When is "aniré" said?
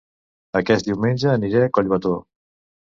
1.35-1.63